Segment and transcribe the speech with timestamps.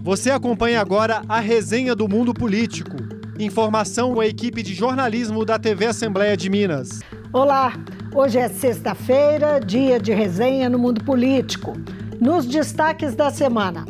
[0.00, 2.96] Você acompanha agora a resenha do Mundo Político.
[3.38, 7.00] Informação com a equipe de jornalismo da TV Assembleia de Minas.
[7.32, 7.72] Olá,
[8.14, 11.72] hoje é sexta-feira, dia de resenha no Mundo Político.
[12.20, 13.84] Nos destaques da semana,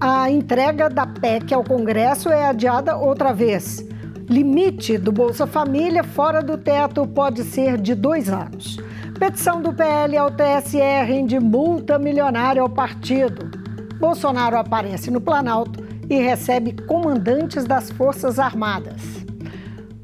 [0.00, 3.86] a entrega da PEC ao Congresso é adiada outra vez.
[4.28, 8.78] Limite do Bolsa Família fora do teto pode ser de dois anos.
[9.18, 13.67] Petição do PL ao TSE rende multa milionária ao partido.
[13.98, 19.02] Bolsonaro aparece no Planalto e recebe comandantes das Forças Armadas.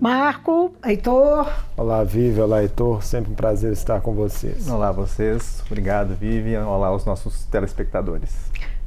[0.01, 1.49] Marco, Heitor.
[1.77, 2.41] Olá, Vivi.
[2.41, 3.05] Olá, Heitor.
[3.05, 4.69] Sempre um prazer estar com vocês.
[4.69, 5.63] Olá, vocês.
[5.67, 6.57] Obrigado, Vivi.
[6.57, 8.35] Olá, aos nossos telespectadores.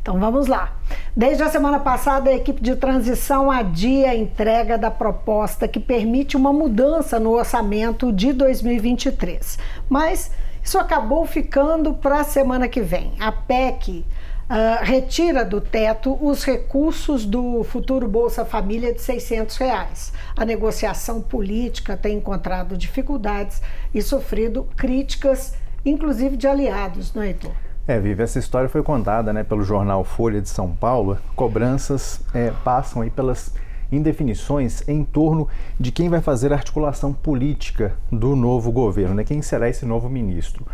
[0.01, 0.75] Então vamos lá.
[1.15, 6.35] Desde a semana passada, a equipe de transição adia a entrega da proposta que permite
[6.35, 9.57] uma mudança no orçamento de 2023.
[9.89, 10.31] Mas
[10.63, 13.13] isso acabou ficando para a semana que vem.
[13.19, 14.05] A PEC
[14.49, 20.13] uh, retira do teto os recursos do futuro Bolsa Família de 600 reais.
[20.35, 23.61] A negociação política tem encontrado dificuldades
[23.93, 25.53] e sofrido críticas,
[25.85, 27.51] inclusive de aliados, não é, Heitor?
[27.87, 31.17] É, Vivi, essa história foi contada né, pelo jornal Folha de São Paulo.
[31.35, 33.53] Cobranças é, passam aí pelas
[33.89, 35.47] indefinições em torno
[35.79, 39.23] de quem vai fazer a articulação política do novo governo, né?
[39.23, 40.65] quem será esse novo ministro.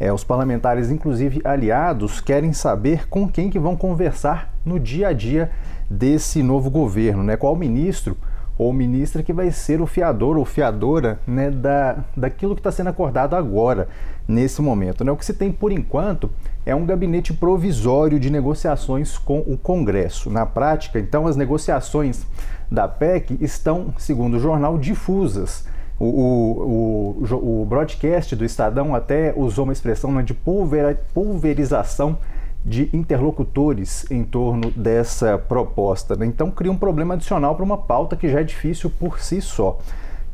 [0.00, 5.12] É, os parlamentares, inclusive aliados, querem saber com quem que vão conversar no dia a
[5.12, 5.50] dia
[5.90, 7.36] desse novo governo, né?
[7.36, 8.16] qual ministro
[8.58, 12.88] ou ministra que vai ser o fiador ou fiadora né, da, daquilo que está sendo
[12.88, 13.88] acordado agora,
[14.26, 15.04] nesse momento.
[15.04, 15.12] Né?
[15.12, 16.28] O que se tem por enquanto
[16.66, 20.28] é um gabinete provisório de negociações com o Congresso.
[20.28, 22.26] Na prática, então, as negociações
[22.70, 25.64] da PEC estão, segundo o jornal, difusas.
[25.98, 32.18] O, o, o, o broadcast do Estadão até usou uma expressão né, de pulverização
[32.64, 36.14] de interlocutores em torno dessa proposta.
[36.14, 36.26] Né?
[36.26, 39.78] Então cria um problema adicional para uma pauta que já é difícil por si só.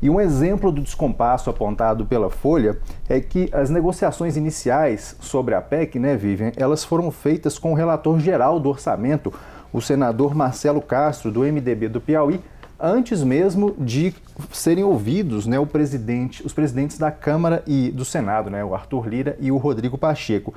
[0.03, 2.77] E um exemplo do descompasso apontado pela Folha
[3.09, 7.75] é que as negociações iniciais sobre a PEC, né, Vivian, elas foram feitas com o
[7.75, 9.33] relator geral do orçamento,
[9.73, 12.41] o senador Marcelo Castro, do MDB do Piauí,
[12.85, 14.15] antes mesmo de
[14.53, 19.09] serem ouvidos né, o presidente, os presidentes da Câmara e do Senado, né, o Arthur
[19.09, 20.53] Lira e o Rodrigo Pacheco.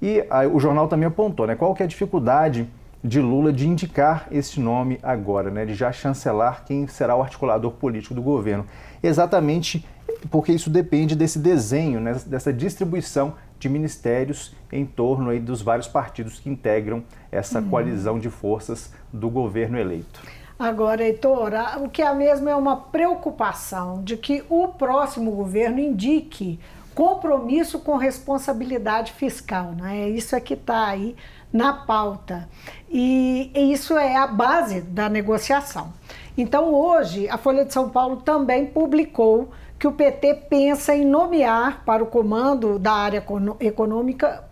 [0.00, 2.66] E aí, o jornal também apontou né, qual que é a dificuldade
[3.04, 7.70] de Lula de indicar esse nome agora, né, de já chancelar quem será o articulador
[7.72, 8.64] político do governo.
[9.02, 9.84] Exatamente
[10.30, 15.86] porque isso depende desse desenho, né, dessa distribuição de ministérios em torno aí dos vários
[15.86, 17.68] partidos que integram essa uhum.
[17.68, 20.20] coalizão de forças do governo eleito.
[20.58, 21.52] Agora, Heitor,
[21.82, 26.58] o que é mesmo é uma preocupação de que o próximo governo indique
[26.94, 30.08] compromisso com responsabilidade fiscal, né?
[30.08, 31.14] Isso é que está aí
[31.52, 32.48] na pauta.
[32.88, 35.92] E, isso é a base da negociação.
[36.38, 41.82] Então, hoje, a Folha de São Paulo também publicou que o PT pensa em nomear
[41.84, 43.20] para o comando da área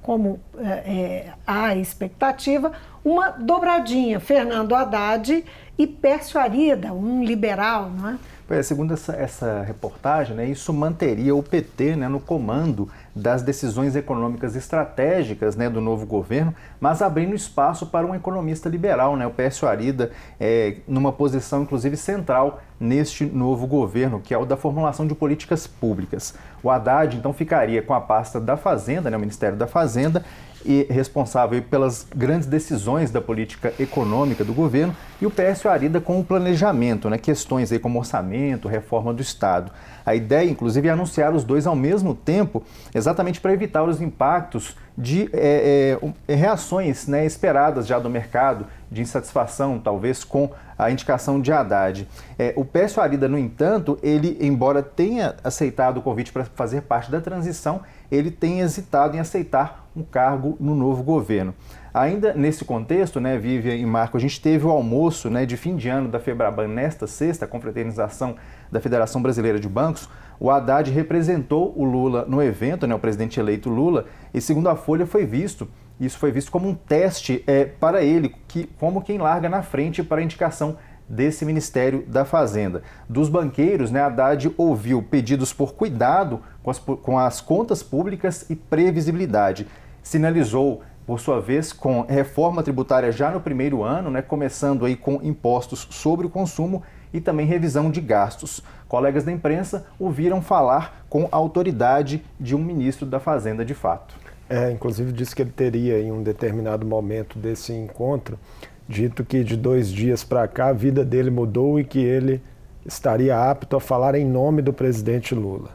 [0.03, 2.73] como é, é, a expectativa,
[3.03, 5.45] uma dobradinha, Fernando Haddad
[5.79, 8.19] e Pércio Arida, um liberal, não é?
[8.51, 13.97] É, segundo essa, essa reportagem, né, isso manteria o PT né, no comando das decisões
[13.97, 19.31] econômicas estratégicas né, do novo governo, mas abrindo espaço para um economista liberal, né, o
[19.31, 25.07] Pércio Arida, é, numa posição inclusive central neste novo governo, que é o da formulação
[25.07, 26.35] de políticas públicas.
[26.63, 30.23] O Haddad então ficaria com a pasta da Fazenda, né, o Ministério da Fazenda,
[30.65, 36.19] e responsável pelas grandes decisões da política econômica do governo, e o Pércio Arida com
[36.19, 39.71] o planejamento, né, questões aí como orçamento, reforma do Estado.
[40.05, 42.63] A ideia, inclusive, é anunciar os dois ao mesmo tempo,
[42.95, 45.99] exatamente para evitar os impactos de é,
[46.29, 52.09] é, reações né, esperadas já do mercado, de insatisfação, talvez, com a indicação de Haddad.
[52.39, 57.11] É, o Pércio Arida, no entanto, ele, embora tenha aceitado o convite para fazer parte
[57.11, 57.81] da transição,
[58.11, 61.55] ele tem hesitado em aceitar um cargo no novo governo.
[61.93, 65.77] Ainda nesse contexto, né, Vivian e Marco, a gente teve o almoço né, de fim
[65.77, 68.35] de ano da Febraban nesta sexta, a confraternização
[68.71, 70.09] da Federação Brasileira de Bancos.
[70.41, 74.75] O Haddad representou o Lula no evento, né, o presidente eleito Lula, e segundo a
[74.75, 75.69] Folha foi visto,
[76.01, 80.03] isso foi visto como um teste é, para ele, que, como quem larga na frente
[80.03, 80.77] para a indicação
[81.09, 82.83] desse Ministério da Fazenda.
[83.09, 88.57] Dos banqueiros, né, Haddad ouviu pedidos por cuidado com as, com as contas públicas e
[88.57, 89.67] previsibilidade.
[90.05, 95.15] Sinalizou, por sua vez, com reforma tributária já no primeiro ano, né, começando aí com
[95.23, 98.63] impostos sobre o consumo e também revisão de gastos.
[98.87, 104.15] Colegas da imprensa ouviram falar com a autoridade de um ministro da Fazenda de fato.
[104.49, 108.39] É, inclusive disse que ele teria em um determinado momento desse encontro
[108.87, 112.43] dito que de dois dias para cá a vida dele mudou e que ele
[112.85, 115.71] estaria apto a falar em nome do presidente Lula.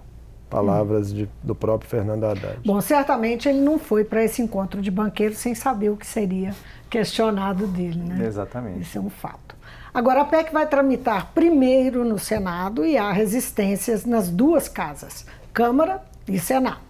[0.50, 2.60] Palavras de, do próprio Fernando Haddad.
[2.66, 6.56] Bom, certamente ele não foi para esse encontro de banqueiros sem saber o que seria
[6.90, 8.26] questionado dele, né?
[8.26, 8.82] Exatamente.
[8.82, 9.56] Isso é um fato.
[9.94, 16.02] Agora, a PEC vai tramitar primeiro no Senado e há resistências nas duas casas, Câmara
[16.28, 16.90] e Senado.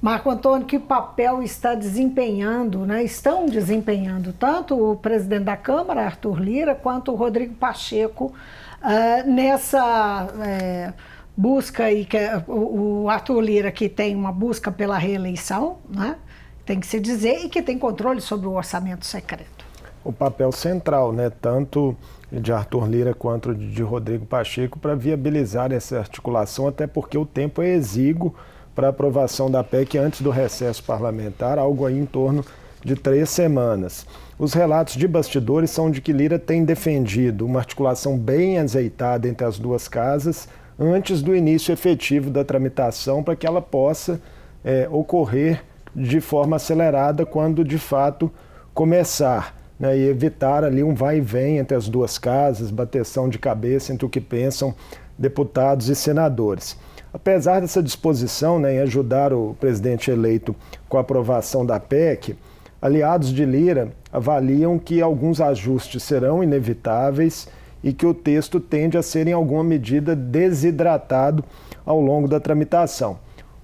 [0.00, 3.04] Marco Antônio, que papel está desempenhando, né?
[3.04, 8.34] estão desempenhando tanto o presidente da Câmara, Arthur Lira, quanto o Rodrigo Pacheco
[8.82, 10.94] uh, nessa uh,
[11.36, 16.16] busca aí, que o, o Arthur Lira que tem uma busca pela reeleição, né?
[16.64, 19.64] tem que se dizer, e que tem controle sobre o orçamento secreto.
[20.04, 21.30] O papel central, né?
[21.30, 21.96] tanto
[22.30, 27.62] de Arthur Lira quanto de Rodrigo Pacheco, para viabilizar essa articulação, até porque o tempo
[27.62, 28.34] é exíguo
[28.74, 32.44] para aprovação da PEC antes do recesso parlamentar, algo aí em torno
[32.82, 34.06] de três semanas.
[34.38, 39.46] Os relatos de bastidores são de que Lira tem defendido uma articulação bem azeitada entre
[39.46, 44.20] as duas casas antes do início efetivo da tramitação, para que ela possa
[44.64, 45.62] é, ocorrer
[45.94, 48.30] de forma acelerada quando de fato
[48.74, 49.60] começar.
[49.78, 53.92] Né, e evitar ali um vai e vem entre as duas casas, bateção de cabeça
[53.92, 54.72] entre o que pensam
[55.18, 56.76] deputados e senadores.
[57.12, 60.54] Apesar dessa disposição né, em ajudar o presidente eleito
[60.88, 62.36] com a aprovação da PEC,
[62.80, 67.48] aliados de Lira avaliam que alguns ajustes serão inevitáveis
[67.82, 71.44] e que o texto tende a ser, em alguma medida, desidratado
[71.84, 73.18] ao longo da tramitação.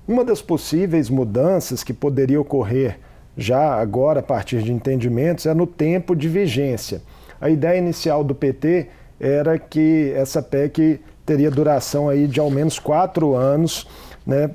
[0.06, 2.98] Uma das possíveis mudanças que poderia ocorrer
[3.36, 7.02] já agora, a partir de entendimentos, é no tempo de vigência.
[7.40, 8.88] A ideia inicial do PT
[9.20, 13.86] era que essa PEC teria duração aí de ao menos quatro anos,
[14.26, 14.50] né,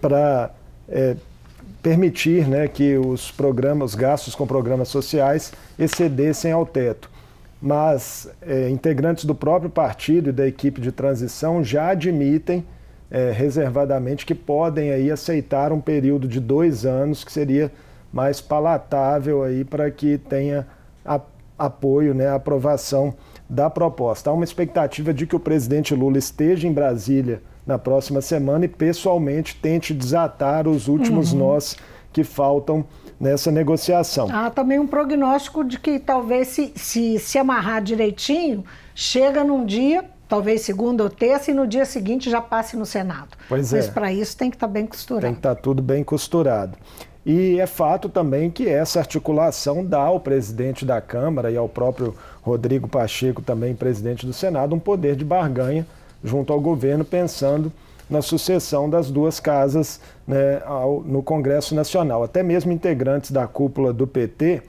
[0.00, 0.50] para
[0.88, 1.16] é,
[1.82, 7.10] permitir né, que os programas, os gastos com programas sociais excedessem ao teto.
[7.60, 12.64] Mas é, integrantes do próprio partido e da equipe de transição já admitem
[13.10, 17.70] é, reservadamente que podem aí aceitar um período de dois anos que seria
[18.12, 20.66] mais palatável aí para que tenha
[21.04, 21.20] a,
[21.58, 23.14] apoio, né, aprovação
[23.48, 24.30] da proposta.
[24.30, 28.68] Há uma expectativa de que o presidente Lula esteja em Brasília na próxima semana e
[28.68, 31.40] pessoalmente tente desatar os últimos uhum.
[31.40, 31.76] nós
[32.12, 32.84] que faltam
[33.18, 34.28] nessa negociação.
[34.32, 38.64] Há também um prognóstico de que talvez se, se, se amarrar direitinho,
[38.94, 43.36] chega num dia, talvez segunda ou terça, e no dia seguinte já passe no Senado.
[43.48, 43.90] Pois Mas é.
[43.90, 45.26] para isso tem que estar tá bem costurado.
[45.26, 46.76] Tem que estar tá tudo bem costurado.
[47.24, 52.14] E é fato também que essa articulação dá ao presidente da Câmara e ao próprio
[52.40, 55.86] Rodrigo Pacheco, também presidente do Senado, um poder de barganha
[56.24, 57.70] junto ao governo, pensando
[58.10, 62.24] na sucessão das duas casas né, ao, no Congresso Nacional.
[62.24, 64.62] Até mesmo integrantes da cúpula do PT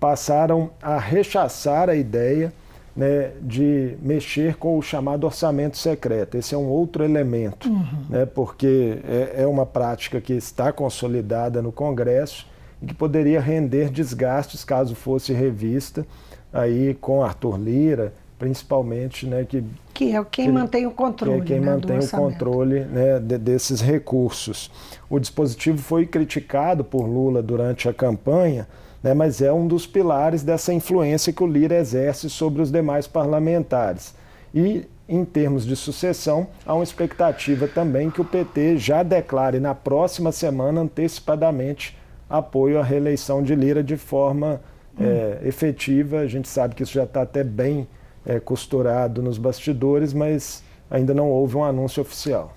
[0.00, 2.52] passaram a rechaçar a ideia
[2.96, 6.38] né, de mexer com o chamado orçamento secreto.
[6.38, 8.06] Esse é um outro elemento, uhum.
[8.08, 12.46] né, porque é, é uma prática que está consolidada no Congresso
[12.80, 16.06] e que poderia render desgastes caso fosse revista
[16.52, 21.54] aí com Arthur Lira, principalmente, né, que que é quem que, mantém o controle, que
[21.54, 24.70] é quem né, mantém o controle né, de, desses recursos.
[25.08, 28.68] O dispositivo foi criticado por Lula durante a campanha,
[29.02, 33.06] né, mas é um dos pilares dessa influência que o Lira exerce sobre os demais
[33.06, 34.14] parlamentares.
[34.54, 39.74] E em termos de sucessão, há uma expectativa também que o PT já declare na
[39.74, 41.96] próxima semana antecipadamente
[42.28, 44.60] apoio à reeleição de Lira de forma
[44.98, 46.18] é, efetiva.
[46.18, 47.86] A gente sabe que isso já está até bem
[48.26, 52.52] é, costurado nos bastidores, mas ainda não houve um anúncio oficial.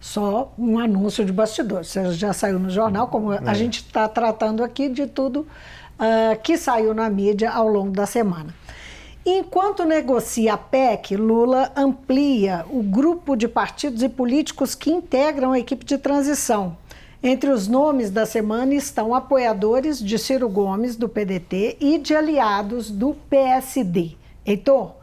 [0.00, 1.92] Só um anúncio de bastidores.
[2.12, 3.40] Já saiu no jornal, como é.
[3.44, 8.06] a gente está tratando aqui de tudo uh, que saiu na mídia ao longo da
[8.06, 8.54] semana.
[9.24, 15.58] Enquanto negocia a PEC, Lula amplia o grupo de partidos e políticos que integram a
[15.60, 16.76] equipe de transição.
[17.22, 22.90] Entre os nomes da semana estão apoiadores de Ciro Gomes, do PDT, e de aliados
[22.90, 24.16] do PSD.
[24.44, 24.96] Heitor,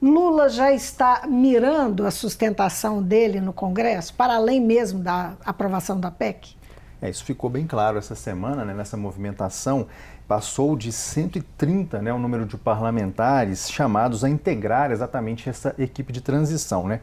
[0.00, 6.10] Lula já está mirando a sustentação dele no Congresso, para além mesmo da aprovação da
[6.10, 6.56] PEC?
[7.00, 9.86] É, isso ficou bem claro essa semana, né, nessa movimentação.
[10.28, 16.20] Passou de 130 né, o número de parlamentares chamados a integrar exatamente essa equipe de
[16.20, 16.86] transição.
[16.86, 17.00] Né?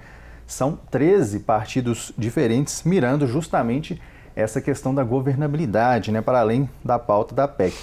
[0.48, 4.02] São 13 partidos diferentes mirando justamente
[4.36, 7.76] essa questão da governabilidade, né, para além da pauta da PEC.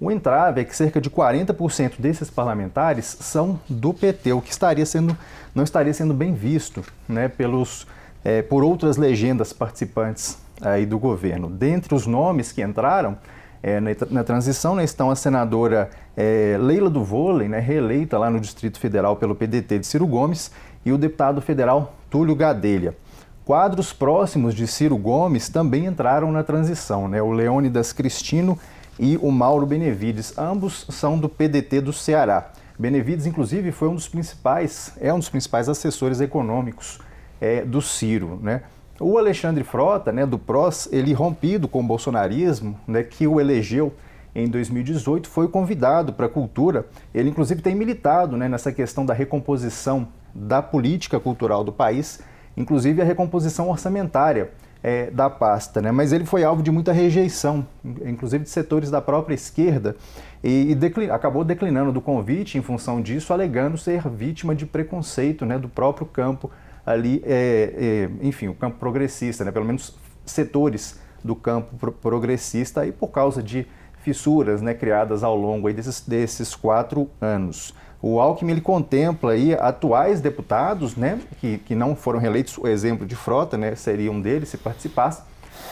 [0.00, 4.86] O entrave é que cerca de 40% desses parlamentares são do PT, o que estaria
[4.86, 5.16] sendo,
[5.52, 7.84] não estaria sendo bem visto né, pelos,
[8.24, 11.50] é, por outras legendas participantes aí do governo.
[11.50, 13.18] Dentre os nomes que entraram,
[13.60, 18.30] é, na, na, transição né, estão a senadora é, Leila do Vôlei, né, reeleita lá
[18.30, 20.52] no Distrito Federal pelo PDT de Ciro Gomes,
[20.86, 22.96] e o deputado federal Túlio Gadelha.
[23.44, 28.56] Quadros próximos de Ciro Gomes também entraram na transição, né, o Leônidas Cristino
[28.98, 32.50] e o Mauro Benevides, ambos são do PDT do Ceará.
[32.78, 36.98] Benevides, inclusive, foi um dos principais, é um dos principais assessores econômicos
[37.40, 38.62] é, do Ciro, né?
[39.00, 43.92] O Alexandre Frota, né, do PROS, ele rompido com o bolsonarismo, né, que o elegeu
[44.34, 46.84] em 2018, foi convidado para a cultura.
[47.14, 52.20] Ele, inclusive, tem militado né, nessa questão da recomposição da política cultural do país,
[52.56, 54.50] inclusive a recomposição orçamentária
[54.82, 55.80] é, da pasta.
[55.80, 55.90] Né?
[55.90, 57.66] Mas ele foi alvo de muita rejeição,
[58.04, 59.96] inclusive de setores da própria esquerda,
[60.42, 65.58] e, e acabou declinando do convite em função disso, alegando ser vítima de preconceito né,
[65.58, 66.50] do próprio campo
[66.86, 69.50] ali, é, é, enfim, o campo progressista, né?
[69.50, 73.66] pelo menos setores do campo progressista, e por causa de
[74.00, 77.74] fissuras né, criadas ao longo desses, desses quatro anos.
[78.00, 83.06] O Alckmin ele contempla aí atuais deputados, né, que, que não foram reeleitos, o exemplo
[83.06, 85.22] de Frota né, seria um deles se participasse,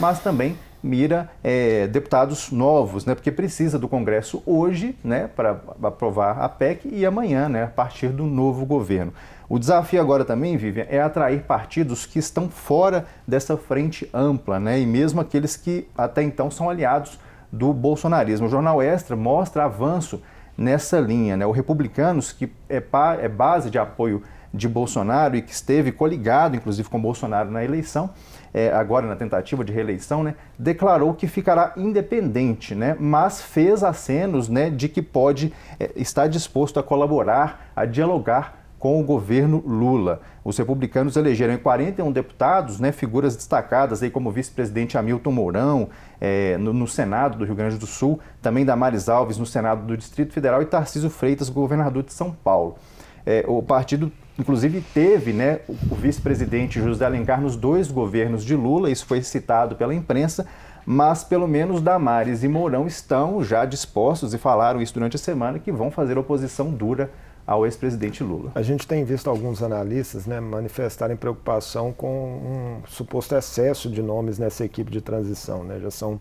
[0.01, 6.41] mas também mira é, deputados novos, né, porque precisa do Congresso hoje né, para aprovar
[6.41, 9.13] a PEC e amanhã, né, a partir do novo governo.
[9.49, 14.81] O desafio agora também, Vivian, é atrair partidos que estão fora dessa frente ampla, né?
[14.81, 17.19] e mesmo aqueles que até então são aliados
[17.53, 18.49] do bolsonarismo.
[18.49, 20.21] O Jornal Extra mostra avanço
[20.57, 21.37] nessa linha.
[21.37, 21.47] Né?
[21.47, 22.83] O Republicanos, que é,
[23.21, 24.23] é base de apoio
[24.53, 28.11] de Bolsonaro e que esteve coligado, inclusive, com Bolsonaro na eleição,
[28.55, 34.49] é, agora na tentativa de reeleição, né, declarou que ficará independente, né, mas fez acenos
[34.49, 40.21] né, de que pode é, estar disposto a colaborar, a dialogar com o governo Lula.
[40.45, 45.89] Os republicanos elegeram 41 deputados, né, figuras destacadas aí como vice-presidente Hamilton Mourão
[46.21, 49.97] é, no, no, Senado do Rio Grande do Sul, também Damares Alves no Senado do
[49.97, 52.77] Distrito Federal e Tarcísio Freitas, governador de São Paulo.
[53.25, 58.91] É, o partido, inclusive, teve né, o vice-presidente José Alencar nos dois governos de Lula,
[58.91, 60.47] isso foi citado pela imprensa,
[60.85, 65.59] mas pelo menos Damares e Mourão estão já dispostos e falaram isso durante a semana
[65.59, 67.11] que vão fazer oposição dura
[67.47, 68.51] ao ex-presidente Lula.
[68.55, 74.39] A gente tem visto alguns analistas né, manifestarem preocupação com um suposto excesso de nomes
[74.39, 75.63] nessa equipe de transição.
[75.63, 75.79] Né?
[75.79, 76.19] Já são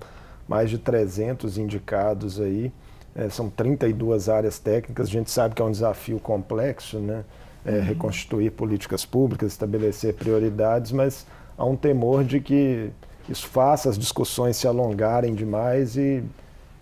[0.48, 2.72] mais de 300 indicados aí,
[3.16, 5.08] é, são 32 áreas técnicas.
[5.08, 7.24] A gente sabe que é um desafio complexo, né?
[7.66, 7.82] É, uhum.
[7.82, 11.26] reconstituir políticas públicas, estabelecer prioridades, mas
[11.58, 12.92] há um temor de que
[13.28, 16.24] isso faça as discussões se alongarem demais e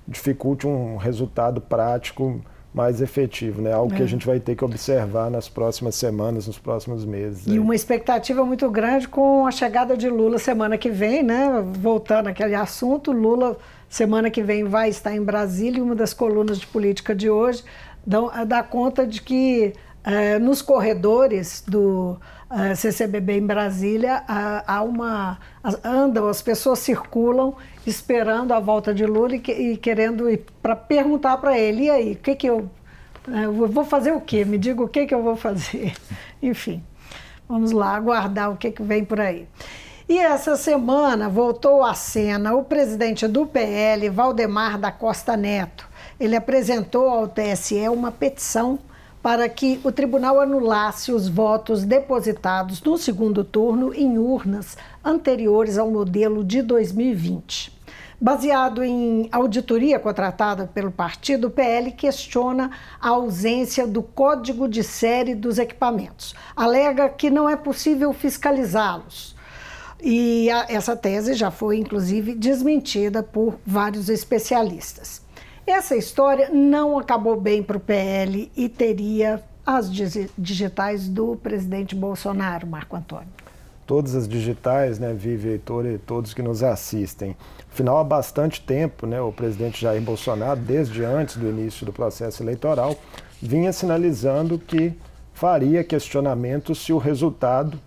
[0.06, 2.42] dificulte um resultado prático
[2.74, 3.72] mais efetivo, né?
[3.72, 3.98] Algo é.
[3.98, 7.46] que a gente vai ter que observar nas próximas semanas, nos próximos meses.
[7.46, 7.60] E aí.
[7.60, 11.64] uma expectativa muito grande com a chegada de Lula semana que vem, né?
[11.80, 16.60] Voltando àquele assunto, Lula semana que vem vai estar em Brasília e uma das colunas
[16.60, 17.64] de política de hoje
[18.06, 19.74] dá, dá conta de que
[20.04, 22.18] é, nos corredores do
[22.50, 25.40] é, CCBB em Brasília há uma
[25.84, 27.56] andam as pessoas circulam
[27.86, 32.12] esperando a volta de Lula e, e querendo ir para perguntar para ele, e aí,
[32.14, 32.70] o que que eu,
[33.28, 34.46] né, eu vou fazer o quê?
[34.46, 35.94] Me diga o que que eu vou fazer.
[36.42, 36.84] Enfim,
[37.48, 39.48] vamos lá aguardar o que que vem por aí.
[40.08, 45.90] E essa semana voltou à cena o presidente do PL, Valdemar da Costa Neto.
[46.20, 48.78] Ele apresentou ao TSE uma petição
[49.24, 55.90] para que o tribunal anulasse os votos depositados no segundo turno em urnas anteriores ao
[55.90, 57.72] modelo de 2020.
[58.20, 65.34] Baseado em auditoria contratada pelo partido, o PL questiona a ausência do código de série
[65.34, 66.36] dos equipamentos.
[66.54, 69.38] Alega que não é possível fiscalizá-los.
[70.02, 75.23] E a, essa tese já foi, inclusive, desmentida por vários especialistas.
[75.66, 79.90] Essa história não acabou bem para o PL e teria as
[80.38, 83.30] digitais do presidente Bolsonaro, Marco Antônio.
[83.88, 87.36] Todas as digitais, né, Vive Heitor e todos que nos assistem.
[87.72, 92.44] Afinal, há bastante tempo, né, o presidente Jair Bolsonaro, desde antes do início do processo
[92.44, 92.96] eleitoral,
[93.42, 94.94] vinha sinalizando que
[95.34, 97.80] faria questionamentos se o resultado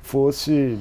[0.00, 0.78] fosse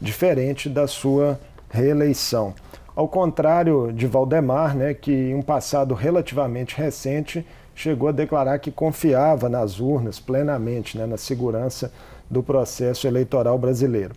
[0.00, 1.38] diferente da sua
[1.70, 2.54] reeleição.
[2.94, 8.70] Ao contrário de Valdemar, né, que em um passado relativamente recente chegou a declarar que
[8.70, 11.90] confiava nas urnas plenamente, né, na segurança
[12.30, 14.14] do processo eleitoral brasileiro.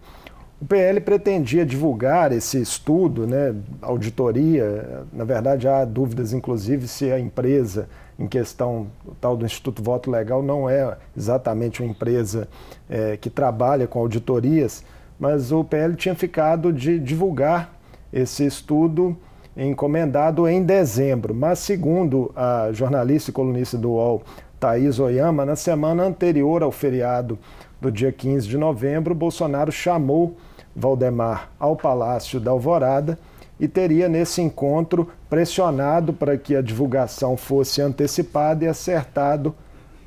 [0.61, 5.03] O PL pretendia divulgar esse estudo, né, auditoria.
[5.11, 10.09] Na verdade, há dúvidas, inclusive, se a empresa em questão, o tal do Instituto Voto
[10.09, 12.47] Legal, não é exatamente uma empresa
[12.89, 14.83] é, que trabalha com auditorias,
[15.19, 17.74] mas o PL tinha ficado de divulgar
[18.11, 19.15] esse estudo
[19.55, 21.33] encomendado em dezembro.
[21.33, 24.23] Mas, segundo a jornalista e colunista do UOL,
[24.59, 27.37] Thaís Oyama, na semana anterior ao feriado
[27.79, 30.35] do dia 15 de novembro, Bolsonaro chamou
[30.75, 33.17] Valdemar ao Palácio da Alvorada
[33.59, 39.55] e teria nesse encontro pressionado para que a divulgação fosse antecipada e acertado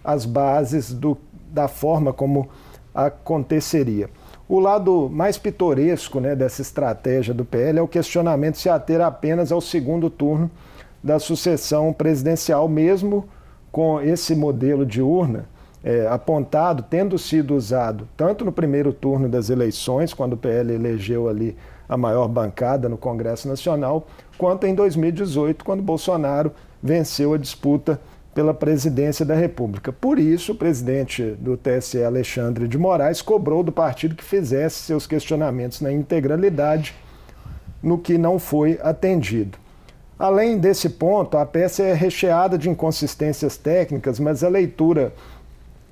[0.04, 1.16] as bases do,
[1.50, 2.48] da forma como
[2.94, 4.10] aconteceria.
[4.48, 9.52] O lado mais pitoresco né, dessa estratégia do PL é o questionamento se ater apenas
[9.52, 10.50] ao segundo turno
[11.04, 13.28] da sucessão presidencial, mesmo
[13.70, 15.44] com esse modelo de urna
[15.84, 21.28] é, apontado, tendo sido usado tanto no primeiro turno das eleições, quando o PL elegeu
[21.28, 21.54] ali
[21.86, 24.06] a maior bancada no Congresso Nacional,
[24.38, 26.52] quanto em 2018, quando Bolsonaro
[26.82, 28.00] venceu a disputa
[28.38, 29.92] pela presidência da República.
[29.92, 35.08] Por isso, o presidente do TSE, Alexandre de Moraes, cobrou do partido que fizesse seus
[35.08, 36.94] questionamentos na integralidade,
[37.82, 39.58] no que não foi atendido.
[40.16, 45.12] Além desse ponto, a peça é recheada de inconsistências técnicas, mas a leitura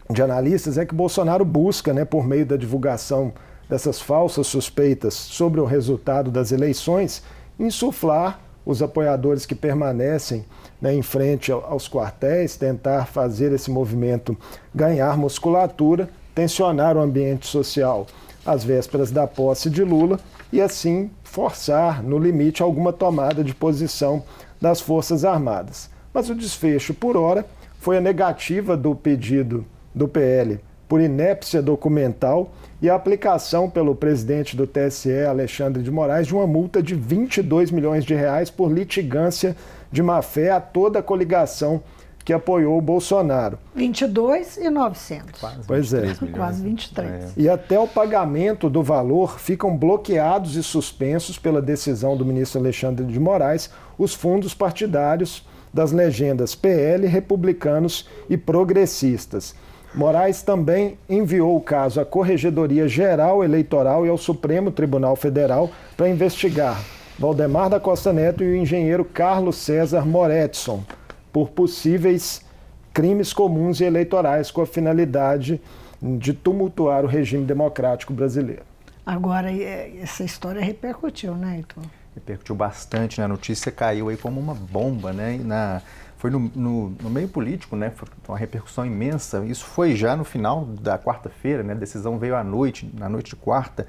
[0.09, 3.33] de analistas é que Bolsonaro busca, né, por meio da divulgação
[3.69, 7.25] dessas falsas suspeitas sobre o resultado das eleições,
[7.59, 10.45] insuflar os apoiadores que permanecem
[10.81, 14.37] né, em frente aos quartéis, tentar fazer esse movimento
[14.75, 18.07] ganhar musculatura, tensionar o ambiente social
[18.45, 20.21] às vésperas da posse de Lula
[20.53, 24.23] e assim forçar, no limite, alguma tomada de posição
[24.61, 25.91] das Forças Armadas.
[26.15, 27.45] Mas o desfecho, por hora,
[27.79, 29.65] foi a negativa do pedido
[29.95, 36.27] do PL por inépcia documental e a aplicação pelo presidente do TSE, Alexandre de Moraes,
[36.27, 39.57] de uma multa de 22 milhões de reais por litigância
[39.97, 41.83] de má-fé a toda a coligação
[42.23, 43.59] que apoiou o Bolsonaro.
[43.75, 45.41] 22 e 900.
[45.41, 46.01] Quase pois é.
[46.01, 46.19] Milhões.
[46.35, 47.11] Quase 23.
[47.11, 47.29] É.
[47.35, 53.07] E até o pagamento do valor ficam bloqueados e suspensos pela decisão do ministro Alexandre
[53.07, 59.55] de Moraes os fundos partidários das legendas PL, republicanos e progressistas.
[59.95, 66.09] Moraes também enviou o caso à Corregedoria Geral Eleitoral e ao Supremo Tribunal Federal para
[66.09, 70.85] investigar Valdemar da Costa Neto e o engenheiro Carlos César Moretson
[71.33, 72.45] por possíveis
[72.93, 75.61] crimes comuns e eleitorais com a finalidade
[76.03, 78.63] de tumultuar o regime democrático brasileiro.
[79.05, 81.85] Agora, essa história repercutiu, né, Heitor?
[82.15, 83.25] Repercutiu bastante, né?
[83.25, 85.41] A notícia caiu aí como uma bomba, né?
[85.43, 85.83] Na
[86.19, 87.93] foi no, no, no, meio político, né?
[87.95, 89.45] Foi uma repercussão imensa.
[89.45, 91.75] Isso foi já no final da quarta-feira, né?
[91.75, 93.87] A decisão veio à noite, na noite de quarta.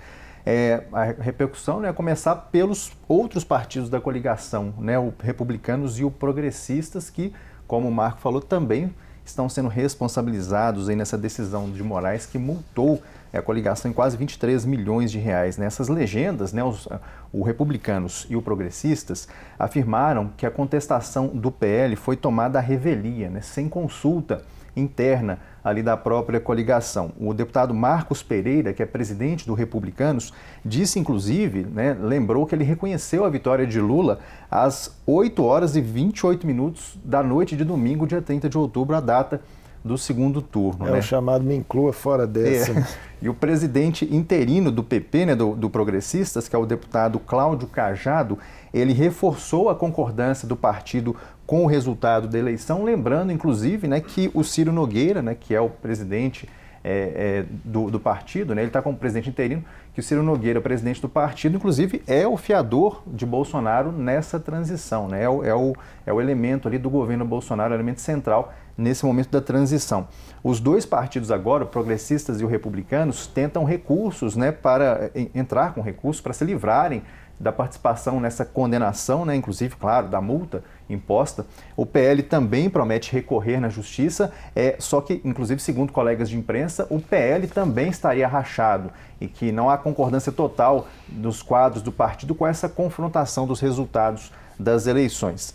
[0.49, 6.09] É, a repercussão né, começar pelos outros partidos da coligação, né, o republicanos e o
[6.09, 7.33] progressistas, que,
[7.67, 13.01] como o Marco falou, também estão sendo responsabilizados aí nessa decisão de Moraes que multou
[13.33, 15.57] a coligação em quase 23 milhões de reais.
[15.57, 16.87] Nessas legendas, né, os,
[17.33, 19.27] o republicanos e o progressistas
[19.59, 24.45] afirmaram que a contestação do PL foi tomada à revelia, né, sem consulta
[24.79, 27.11] interna ali da própria coligação.
[27.19, 32.63] O deputado Marcos Pereira, que é presidente do Republicanos, disse inclusive, né, lembrou que ele
[32.63, 38.07] reconheceu a vitória de Lula às 8 horas e 28 minutos da noite de domingo,
[38.07, 39.41] dia 30 de outubro, a data
[39.83, 40.87] do segundo turno.
[40.87, 40.99] É né?
[40.99, 42.71] o chamado me inclua fora dessa.
[42.71, 42.85] É.
[43.19, 47.67] E o presidente interino do PP, né, do, do Progressistas, que é o deputado Cláudio
[47.67, 48.37] Cajado,
[48.71, 54.29] ele reforçou a concordância do partido com o resultado da eleição, lembrando, inclusive, né, que
[54.35, 56.47] o Ciro Nogueira, né, que é o presidente
[56.87, 59.61] é, é, do, do, partido, né, ele está como presidente interino,
[59.93, 65.09] que o Ciro Nogueira, presidente do partido, inclusive é o fiador de Bolsonaro nessa transição,
[65.09, 68.53] né, é, o, é, o, é o elemento ali do governo Bolsonaro, o elemento central
[68.77, 70.07] nesse momento da transição.
[70.41, 75.81] Os dois partidos agora, o progressistas e o republicanos, tentam recursos né, para entrar com
[75.81, 77.01] recursos para se livrarem
[77.39, 81.45] da participação nessa condenação, né, inclusive, claro, da multa imposta.
[81.75, 86.87] O PL também promete recorrer na justiça, é, só que, inclusive, segundo colegas de imprensa,
[86.89, 92.33] o PL também estaria rachado e que não há concordância total dos quadros do partido
[92.33, 95.53] com essa confrontação dos resultados das eleições.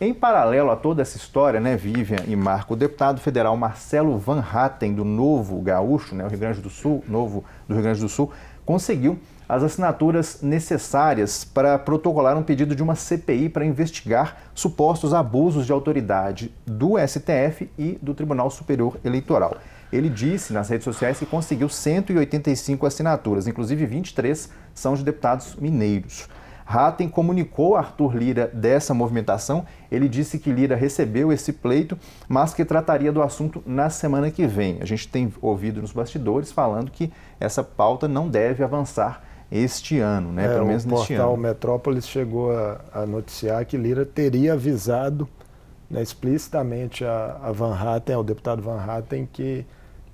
[0.00, 4.38] Em paralelo a toda essa história, né, Vivian e Marco, o deputado federal Marcelo Van
[4.40, 8.08] Hatten, do Novo Gaúcho, né, o Rio Grande do Sul, Novo do Rio Grande do
[8.08, 8.30] Sul,
[8.64, 15.66] conseguiu as assinaturas necessárias para protocolar um pedido de uma CPI para investigar supostos abusos
[15.66, 19.56] de autoridade do STF e do Tribunal Superior Eleitoral.
[19.92, 26.28] Ele disse nas redes sociais que conseguiu 185 assinaturas, inclusive 23 são de deputados mineiros.
[26.66, 29.66] Hatten comunicou a Arthur Lira dessa movimentação.
[29.90, 34.46] Ele disse que Lira recebeu esse pleito, mas que trataria do assunto na semana que
[34.46, 34.78] vem.
[34.80, 40.32] A gente tem ouvido nos bastidores falando que essa pauta não deve avançar este ano,
[40.32, 40.46] né?
[40.46, 41.24] É, Pelo menos neste ano.
[41.24, 45.28] O portal Metrópolis chegou a, a, noticiar que Lira teria avisado
[45.90, 49.64] né, explicitamente a, a, Van Hatten, ao deputado Van Hatten, que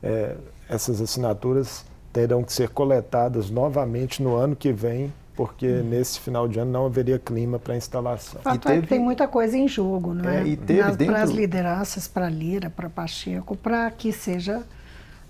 [0.03, 0.37] é,
[0.69, 5.85] essas assinaturas terão que ser coletadas novamente no ano que vem porque hum.
[5.85, 8.43] nesse final de ano não haveria clima para instalação.
[8.43, 8.79] Fato teve...
[8.79, 10.43] é que tem muita coisa em jogo, não é?
[10.43, 11.15] é e teve Nas, dentro...
[11.15, 14.63] Para as lideranças, para Lira, para Pacheco, para que seja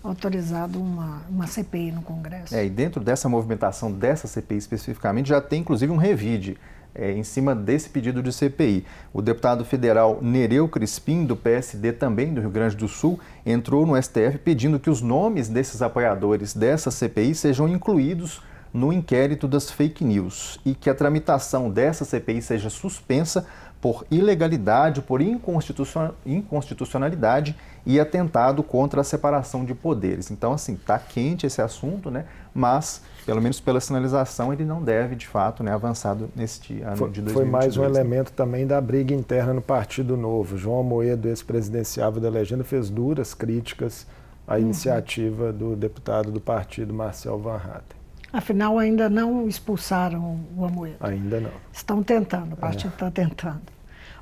[0.02, 2.54] autorizado uma, uma CPI no Congresso.
[2.54, 6.56] É, e dentro dessa movimentação dessa CPI especificamente, já tem inclusive um revide
[6.94, 8.84] é, em cima desse pedido de CPI.
[9.12, 14.00] O deputado federal Nereu Crispim, do PSD também do Rio Grande do Sul, entrou no
[14.00, 20.04] STF pedindo que os nomes desses apoiadores dessa CPI sejam incluídos no inquérito das fake
[20.04, 23.46] news e que a tramitação dessa CPI seja suspensa
[23.80, 30.30] por ilegalidade, por inconstitucionalidade e atentado contra a separação de poderes.
[30.30, 32.26] Então, assim, está quente esse assunto, né?
[32.54, 37.10] mas, pelo menos pela sinalização, ele não deve, de fato, né, avançado neste ano foi,
[37.10, 37.34] de 2022.
[37.34, 40.58] Foi mais um elemento também da briga interna no Partido Novo.
[40.58, 44.06] João Moedo, ex-presidenciável da legenda, fez duras críticas
[44.46, 44.60] à uhum.
[44.60, 47.99] iniciativa do deputado do partido, Marcel Van Hatten.
[48.32, 50.96] Afinal, ainda não expulsaram o Amoedo.
[51.00, 51.50] Ainda não.
[51.72, 53.10] Estão tentando, o partido está é.
[53.10, 53.62] tentando.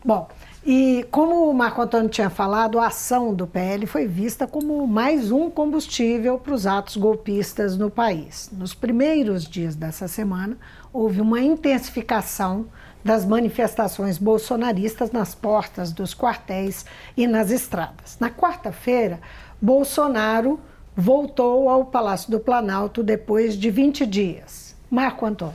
[0.04, 0.28] Bom,
[0.64, 5.32] e como o Marco Antônio tinha falado, a ação do PL foi vista como mais
[5.32, 8.48] um combustível para os atos golpistas no país.
[8.52, 10.56] Nos primeiros dias dessa semana,
[10.92, 12.66] houve uma intensificação
[13.04, 16.84] das manifestações bolsonaristas nas portas dos quartéis
[17.16, 18.16] e nas estradas.
[18.20, 19.20] Na quarta-feira,
[19.60, 20.60] Bolsonaro
[21.00, 24.74] voltou ao Palácio do Planalto depois de 20 dias.
[24.90, 25.54] Marco Antônio.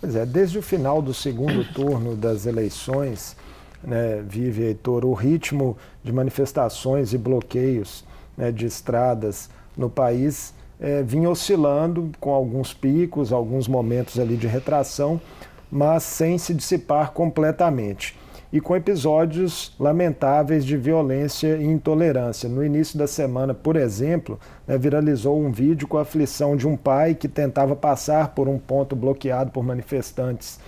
[0.00, 3.36] Pois é, desde o final do segundo turno das eleições,
[3.82, 8.06] né, vive, Heitor, o ritmo de manifestações e bloqueios
[8.38, 14.46] né, de estradas no país é, vinha oscilando com alguns picos, alguns momentos ali de
[14.46, 15.20] retração,
[15.70, 18.16] mas sem se dissipar completamente
[18.54, 22.48] e com episódios lamentáveis de violência e intolerância.
[22.48, 26.76] No início da semana, por exemplo, né, viralizou um vídeo com a aflição de um
[26.76, 30.60] pai que tentava passar por um ponto bloqueado por manifestantes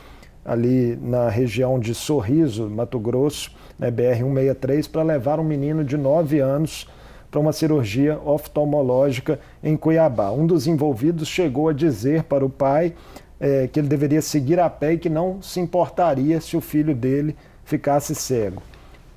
[0.44, 6.40] ali na região de Sorriso, Mato Grosso, né, BR-163, para levar um menino de 9
[6.40, 6.88] anos
[7.30, 10.32] para uma cirurgia oftalmológica em Cuiabá.
[10.32, 12.94] Um dos envolvidos chegou a dizer para o pai
[13.38, 16.92] é, que ele deveria seguir a pé e que não se importaria se o filho
[16.92, 17.36] dele
[17.66, 18.62] ficasse cego.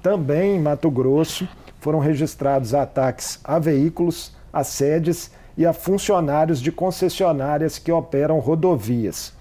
[0.02, 1.48] Também em Mato Grosso
[1.80, 9.34] foram registrados ataques a veículos, a sedes e a funcionários de concessionárias que operam rodovias.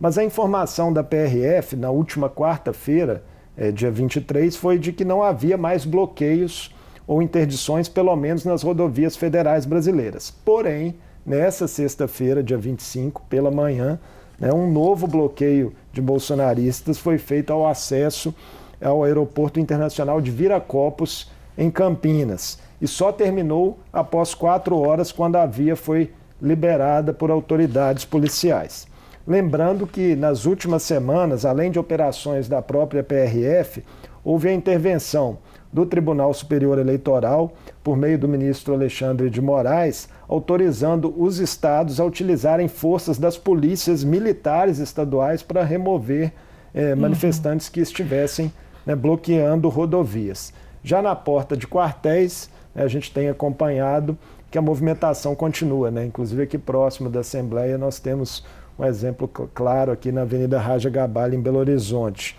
[0.00, 3.22] Mas a informação da PRF na última quarta-feira,
[3.56, 6.74] é, dia 23, foi de que não havia mais bloqueios
[7.06, 10.30] ou interdições, pelo menos nas rodovias federais brasileiras.
[10.30, 13.98] Porém, nessa sexta-feira, dia 25, pela manhã,
[14.44, 18.34] né, um novo bloqueio de bolsonaristas foi feito ao acesso
[18.82, 25.46] ao Aeroporto Internacional de Viracopos, em Campinas, e só terminou após quatro horas, quando a
[25.46, 28.86] via foi liberada por autoridades policiais.
[29.26, 33.82] Lembrando que nas últimas semanas, além de operações da própria PRF,
[34.22, 35.38] houve a intervenção
[35.74, 42.04] do Tribunal Superior Eleitoral, por meio do ministro Alexandre de Moraes, autorizando os estados a
[42.04, 46.32] utilizarem forças das polícias militares estaduais para remover
[46.72, 48.52] eh, manifestantes que estivessem
[48.86, 50.52] né, bloqueando rodovias.
[50.84, 54.16] Já na porta de quartéis, né, a gente tem acompanhado
[54.52, 56.04] que a movimentação continua, né?
[56.04, 58.44] inclusive aqui próximo da Assembleia nós temos
[58.78, 62.38] um exemplo claro aqui na Avenida Raja Gabal, em Belo Horizonte.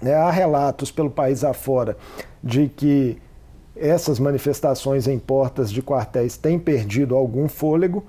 [0.00, 1.96] Né, há relatos pelo país afora
[2.42, 3.18] de que
[3.76, 8.04] essas manifestações em portas de quartéis têm perdido algum fôlego,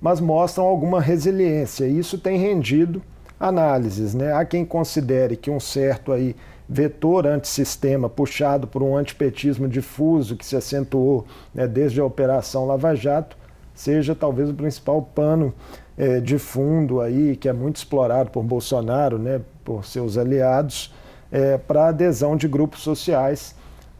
[0.00, 1.86] mas mostram alguma resiliência.
[1.86, 3.02] Isso tem rendido
[3.38, 4.14] análises.
[4.14, 4.32] Né?
[4.32, 6.36] Há quem considere que um certo aí
[6.68, 12.94] vetor antissistema puxado por um antipetismo difuso que se acentuou né, desde a Operação Lava
[12.94, 13.36] Jato
[13.74, 15.52] seja talvez o principal pano
[15.96, 20.92] é, de fundo aí que é muito explorado por Bolsonaro, né, por seus aliados,
[21.34, 23.56] é, para adesão de grupos sociais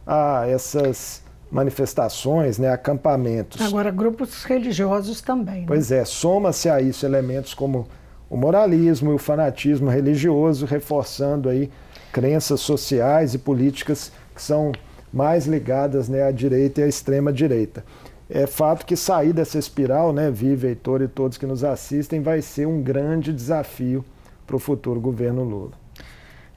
[0.06, 1.20] a essas
[1.50, 3.60] manifestações, né, acampamentos.
[3.60, 5.62] Agora, grupos religiosos também.
[5.62, 5.64] Né?
[5.66, 7.88] Pois é, soma-se a isso elementos como
[8.30, 11.70] o moralismo e o fanatismo religioso, reforçando aí
[12.12, 14.70] crenças sociais e políticas que são
[15.12, 17.84] mais ligadas né, à direita e à extrema direita.
[18.30, 22.40] É fato que sair dessa espiral, né, Vive, Heitor e todos que nos assistem, vai
[22.40, 24.04] ser um grande desafio
[24.46, 25.83] para o futuro governo Lula.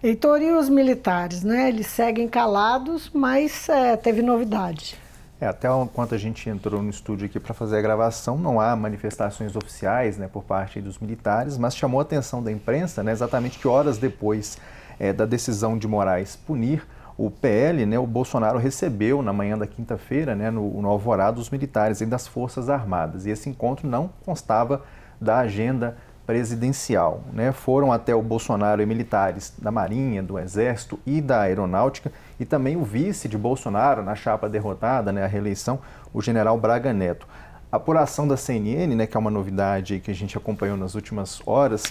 [0.03, 1.69] Heitor, e os militares, né?
[1.69, 4.95] Eles seguem calados, mas é, teve novidade.
[5.41, 8.75] É, até enquanto a gente entrou no estúdio aqui para fazer a gravação, não há
[8.75, 13.57] manifestações oficiais né, por parte dos militares, mas chamou a atenção da imprensa né, exatamente
[13.57, 14.59] que horas depois
[14.99, 16.85] é, da decisão de Moraes punir
[17.17, 21.49] o PL, né, o Bolsonaro recebeu na manhã da quinta-feira, né, no, no Alvorado, os
[21.49, 23.25] militares e das Forças Armadas.
[23.25, 24.83] E esse encontro não constava
[25.19, 27.23] da agenda presidencial.
[27.31, 27.53] Né?
[27.53, 32.75] Foram até o Bolsonaro e militares da Marinha, do Exército e da Aeronáutica, e também
[32.75, 35.79] o vice de Bolsonaro na chapa derrotada, né, a reeleição,
[36.13, 37.25] o general Braga Neto.
[37.71, 41.41] A apuração da CNN, né, que é uma novidade que a gente acompanhou nas últimas
[41.45, 41.83] horas,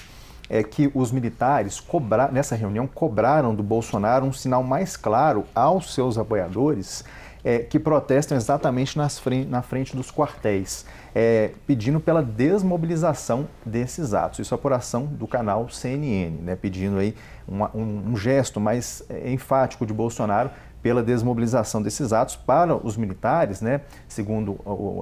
[0.48, 1.82] é que os militares
[2.30, 7.04] nessa reunião cobraram do Bolsonaro um sinal mais claro aos seus apoiadores
[7.46, 14.40] é, que protestam exatamente nas na frente dos quartéis, é, pedindo pela desmobilização desses atos.
[14.40, 17.14] Isso é apuração do canal CNN, né, pedindo aí
[17.46, 20.50] uma, um, um, gesto mais é, enfático de Bolsonaro
[20.82, 24.58] pela desmobilização desses atos para os militares, né, segundo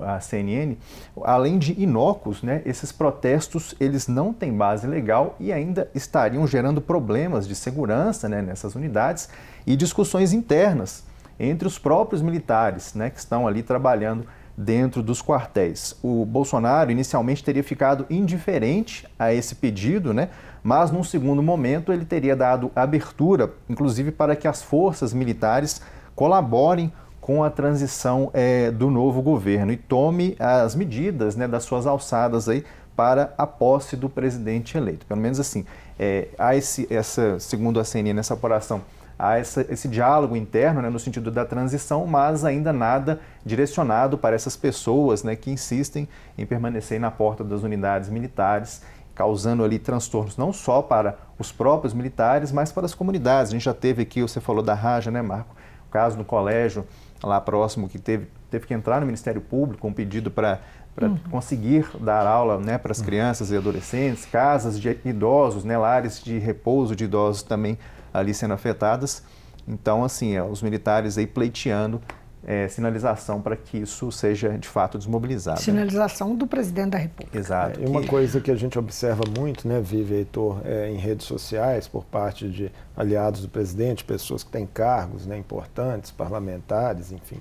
[0.06, 0.76] a CNN,
[1.22, 6.82] além de inócuos, né, esses protestos eles não têm base legal e ainda estariam gerando
[6.82, 9.30] problemas de segurança né, nessas unidades
[9.66, 11.04] e discussões internas
[11.38, 15.96] entre os próprios militares né, que estão ali trabalhando dentro dos quartéis.
[16.02, 20.28] O Bolsonaro inicialmente teria ficado indiferente a esse pedido, né?
[20.62, 25.80] mas num segundo momento ele teria dado abertura, inclusive para que as forças militares
[26.14, 31.86] colaborem com a transição é, do novo governo e tome as medidas né, das suas
[31.86, 35.06] alçadas aí para a posse do presidente eleito.
[35.06, 35.64] Pelo menos assim,
[35.98, 38.82] é, há esse, essa, segundo a CNN, nessa apuração,
[39.18, 44.34] há essa, esse diálogo interno né, no sentido da transição, mas ainda nada direcionado para
[44.34, 48.82] essas pessoas né, que insistem em permanecer na porta das unidades militares,
[49.14, 53.50] causando ali transtornos não só para os próprios militares, mas para as comunidades.
[53.50, 55.54] A gente já teve aqui, você falou da Raja, né, Marco?
[55.88, 56.84] O caso no colégio
[57.22, 60.60] lá próximo que teve, teve que entrar no Ministério Público um pedido para
[60.94, 61.18] para uhum.
[61.30, 63.04] conseguir dar aula né, para as uhum.
[63.04, 67.76] crianças e adolescentes, casas de idosos, né, lares de repouso de idosos também
[68.14, 69.22] ali sendo afetadas.
[69.66, 72.00] Então, assim, é, os militares aí pleiteando
[72.46, 75.60] é, sinalização para que isso seja de fato desmobilizado.
[75.60, 77.36] Sinalização do presidente da República.
[77.38, 77.80] Exato.
[77.80, 78.08] É, e uma que...
[78.08, 82.48] coisa que a gente observa muito, né, Vive Heitor, é, em redes sociais, por parte
[82.48, 87.40] de aliados do presidente, pessoas que têm cargos né, importantes, parlamentares, enfim,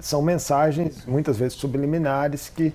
[0.00, 2.72] são mensagens muitas vezes subliminares que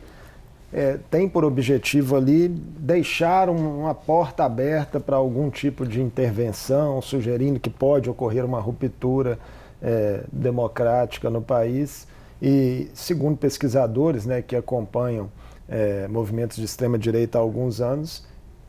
[0.71, 7.60] é, tem por objetivo ali deixar uma porta aberta para algum tipo de intervenção, sugerindo
[7.60, 9.39] que pode ocorrer uma ruptura
[9.82, 12.08] é, democrática no país.
[12.41, 15.29] E, segundo pesquisadores né, que acompanham
[15.67, 18.25] é, movimentos de extrema-direita há alguns anos,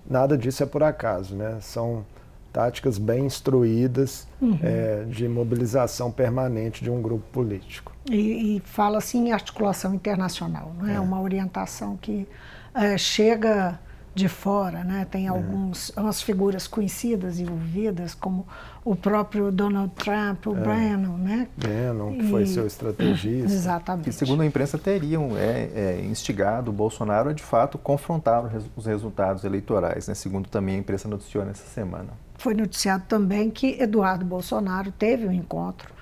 [0.08, 1.36] nada disso é por acaso.
[1.36, 1.58] Né?
[1.60, 2.04] São
[2.52, 4.58] táticas bem instruídas uhum.
[4.62, 7.92] é, de mobilização permanente de um grupo político.
[8.10, 10.94] E, e fala assim em articulação internacional, não é?
[10.94, 11.00] é.
[11.00, 12.26] Uma orientação que
[12.74, 13.78] é, chega
[14.14, 15.06] de fora, né?
[15.10, 15.28] Tem é.
[15.28, 18.46] alguns umas figuras conhecidas envolvidas, como
[18.84, 20.60] o próprio Donald Trump, o é.
[20.60, 21.48] Bannon, né?
[21.56, 22.30] Bannon, que e...
[22.30, 23.46] foi seu estrategista.
[23.52, 24.04] Exatamente.
[24.04, 28.44] Que, segundo a imprensa, teriam é, é, instigado o Bolsonaro a, de fato, confrontar
[28.76, 30.14] os resultados eleitorais, né?
[30.14, 32.08] Segundo também a imprensa noticiou nessa semana.
[32.38, 35.92] Foi noticiado também que Eduardo Bolsonaro teve um encontro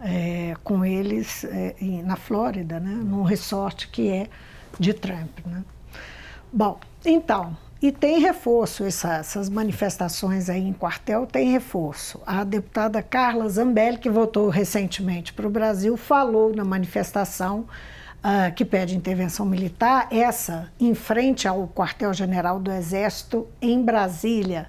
[0.00, 1.74] é, com eles é,
[2.04, 4.28] na Flórida, né, num resort que é
[4.78, 5.38] de Trump.
[5.46, 5.64] Né?
[6.52, 12.20] Bom, então, e tem reforço, essa, essas manifestações aí em quartel tem reforço.
[12.26, 17.66] A deputada Carla Zambelli, que votou recentemente para o Brasil, falou na manifestação
[18.20, 24.68] uh, que pede intervenção militar, essa em frente ao quartel-general do Exército em Brasília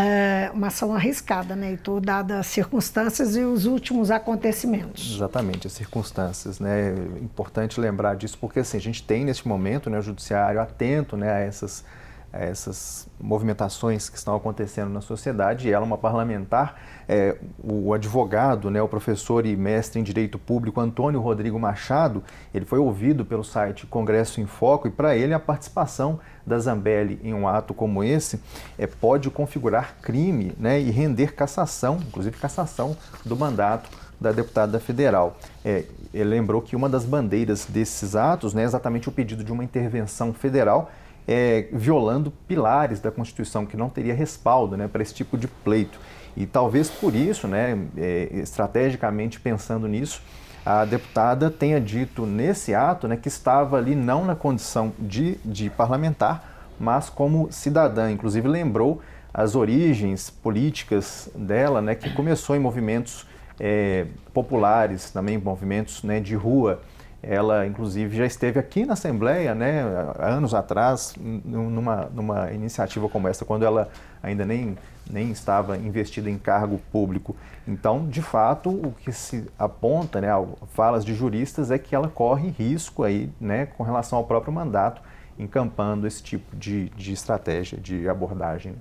[0.00, 5.16] é uma ação arriscada, né, Heitor, dadas as circunstâncias e os últimos acontecimentos.
[5.16, 9.90] Exatamente, as circunstâncias, né, é importante lembrar disso, porque assim, a gente tem neste momento,
[9.90, 11.84] né, o judiciário atento, né, a essas
[12.32, 15.72] essas movimentações que estão acontecendo na sociedade.
[15.72, 21.20] Ela, uma parlamentar, é, o advogado, né, o professor e mestre em Direito Público Antônio
[21.20, 26.20] Rodrigo Machado, ele foi ouvido pelo site Congresso em Foco e para ele a participação
[26.46, 28.40] da Zambelli em um ato como esse
[28.78, 33.88] é, pode configurar crime né, e render cassação, inclusive cassação do mandato
[34.20, 35.36] da deputada federal.
[35.64, 39.52] É, ele lembrou que uma das bandeiras desses atos né, é exatamente o pedido de
[39.52, 40.90] uma intervenção federal
[41.28, 46.00] é, violando pilares da Constituição, que não teria respaldo né, para esse tipo de pleito.
[46.34, 50.22] E talvez por isso, né, é, estrategicamente pensando nisso,
[50.64, 55.68] a deputada tenha dito nesse ato né, que estava ali não na condição de, de
[55.68, 58.10] parlamentar, mas como cidadã.
[58.10, 63.26] Inclusive lembrou as origens políticas dela, né, que começou em movimentos
[63.60, 66.80] é, populares, também movimentos né, de rua
[67.22, 69.82] Ela, inclusive, já esteve aqui na Assembleia, né,
[70.20, 73.88] anos atrás, numa, numa iniciativa como essa, quando ela
[74.22, 74.78] ainda nem,
[75.10, 77.34] nem estava investida em cargo público.
[77.66, 80.28] Então, de fato, o que se aponta, né,
[80.68, 85.02] falas de juristas, é que ela corre risco aí, né, com relação ao próprio mandato,
[85.36, 88.76] encampando esse tipo de, de estratégia, de abordagem.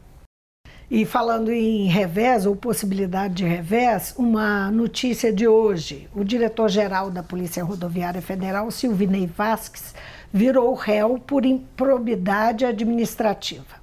[0.89, 7.21] E falando em revés ou possibilidade de revés, uma notícia de hoje: o diretor-geral da
[7.21, 9.93] Polícia Rodoviária Federal, Silvinei Vasques,
[10.32, 13.76] virou réu por improbidade administrativa.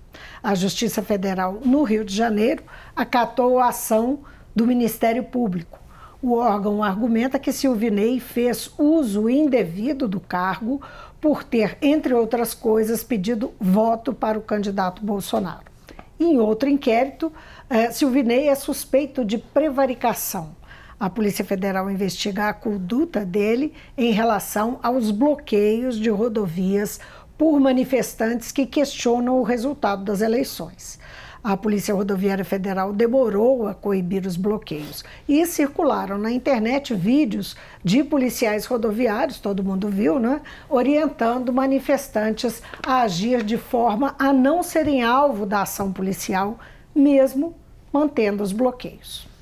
[0.43, 2.63] A Justiça Federal no Rio de Janeiro
[2.97, 4.21] acatou a ação
[4.57, 5.79] do Ministério Público.
[6.23, 10.81] O órgão argumenta que Silvinei fez uso indevido do cargo
[11.21, 15.74] por ter, entre outras coisas, pedido voto para o candidato Bolsonaro.
[16.19, 17.33] Em outro inquérito,
[17.69, 20.55] eh, Silvinei é suspeito de prevaricação.
[20.99, 27.01] A Polícia Federal investiga a conduta dele em relação aos bloqueios de rodovias
[27.37, 31.01] por manifestantes que questionam o resultado das eleições
[31.45, 35.05] a Polícia Rodoviária Federal demorou a coibir os bloqueios.
[35.29, 37.55] E circularam na internet vídeos
[37.85, 40.41] de policiais rodoviários, todo mundo viu, né?
[40.71, 46.59] Orientando manifestantes a agir de forma a não serem alvo da ação policial,
[46.95, 47.55] mesmo
[47.93, 49.34] mantendo os bloqueios.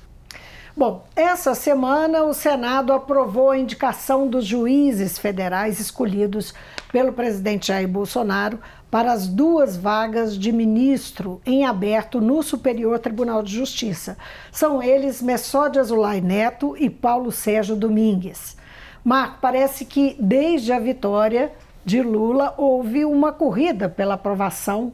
[0.75, 6.51] Bom, essa semana o Senado aprovou a indicação dos juízes federais escolhidos
[6.91, 8.59] pelo presidente Jair Bolsonaro
[8.89, 14.17] para as duas vagas de ministro em aberto no Superior Tribunal de Justiça.
[14.51, 18.57] São eles Messode Azulay Neto e Paulo Sérgio Domingues.
[19.03, 21.51] Marco, parece que desde a vitória
[21.85, 24.91] de Lula houve uma corrida pela aprovação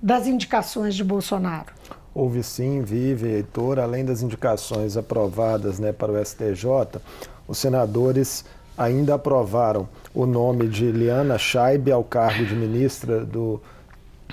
[0.00, 1.72] das indicações de Bolsonaro.
[2.14, 7.00] Houve sim, Vive, Heitor, além das indicações aprovadas né, para o STJ,
[7.48, 8.44] os senadores
[8.76, 13.60] ainda aprovaram o nome de Liana Scheibe ao cargo de ministra do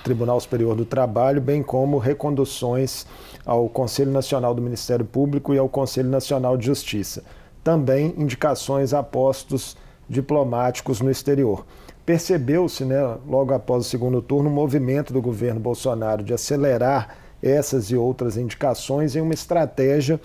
[0.03, 3.05] Tribunal Superior do Trabalho, bem como reconduções
[3.45, 7.23] ao Conselho Nacional do Ministério Público e ao Conselho Nacional de Justiça.
[7.63, 9.77] Também indicações a postos
[10.09, 11.65] diplomáticos no exterior.
[12.05, 17.91] Percebeu-se, né, logo após o segundo turno, um movimento do governo Bolsonaro de acelerar essas
[17.91, 20.19] e outras indicações em uma estratégia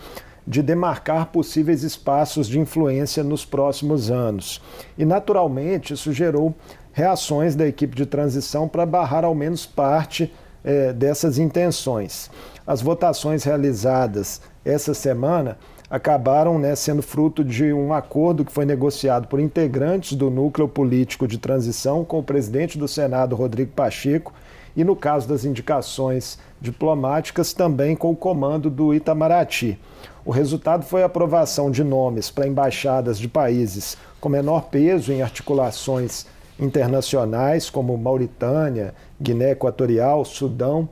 [0.46, 4.60] de demarcar possíveis espaços de influência nos próximos anos.
[4.98, 6.54] E, naturalmente, isso gerou
[6.92, 12.30] reações da equipe de transição para barrar ao menos parte eh, dessas intenções.
[12.66, 15.58] As votações realizadas essa semana
[15.90, 21.28] acabaram né, sendo fruto de um acordo que foi negociado por integrantes do núcleo político
[21.28, 24.32] de transição com o presidente do Senado, Rodrigo Pacheco,
[24.76, 29.78] e, no caso das indicações diplomáticas, também com o comando do Itamaraty.
[30.24, 35.20] O resultado foi a aprovação de nomes para embaixadas de países com menor peso em
[35.20, 36.26] articulações
[36.58, 40.88] internacionais, como Mauritânia, Guiné Equatorial, Sudão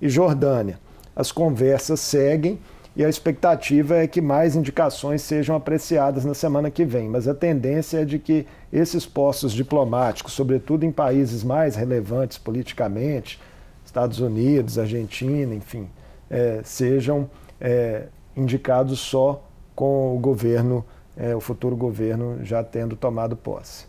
[0.00, 0.78] e Jordânia.
[1.14, 2.60] As conversas seguem
[2.96, 7.34] e a expectativa é que mais indicações sejam apreciadas na semana que vem, mas a
[7.34, 13.38] tendência é de que esses postos diplomáticos, sobretudo em países mais relevantes politicamente,
[13.84, 15.90] Estados Unidos, Argentina, enfim,
[16.30, 17.28] é, sejam
[17.60, 18.04] é,
[18.34, 20.82] indicados só com o governo,
[21.14, 23.84] é, o futuro governo já tendo tomado posse.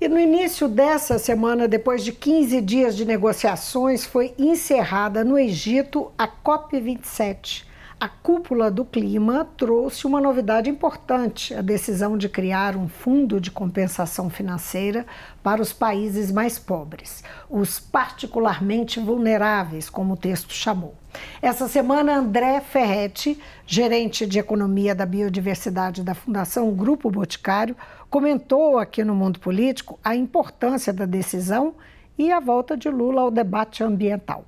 [0.00, 6.12] E no início dessa semana, depois de 15 dias de negociações, foi encerrada no Egito
[6.16, 7.65] a COP27
[7.98, 13.50] a cúpula do clima trouxe uma novidade importante: a decisão de criar um fundo de
[13.50, 15.06] compensação financeira
[15.42, 20.94] para os países mais pobres, os particularmente vulneráveis, como o texto chamou.
[21.40, 27.74] Essa semana, André Ferretti, gerente de economia da biodiversidade da Fundação Grupo Boticário,
[28.10, 31.74] comentou aqui no Mundo Político a importância da decisão
[32.18, 34.44] e a volta de Lula ao debate ambiental.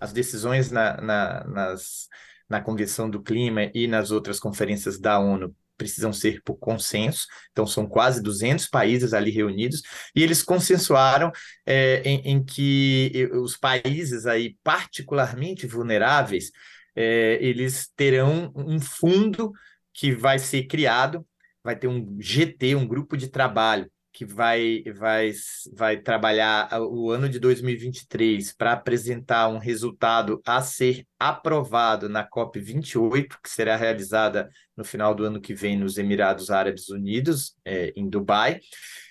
[0.00, 2.08] As decisões na, na, nas
[2.48, 7.64] na Convenção do Clima e nas outras conferências da ONU precisam ser por consenso, então
[7.64, 9.80] são quase 200 países ali reunidos,
[10.14, 11.30] e eles consensuaram
[11.64, 16.50] é, em, em, que os países aí particularmente vulneráveis,
[16.96, 19.52] é, eles terão um fundo
[19.94, 21.24] que vai ser criado,
[21.62, 25.32] vai ter um GT, um grupo de trabalho, que vai, vai,
[25.74, 33.36] vai trabalhar o ano de 2023 para apresentar um resultado a ser aprovado na COP28,
[33.42, 38.08] que será realizada no final do ano que vem nos Emirados Árabes Unidos, é, em
[38.08, 38.60] Dubai,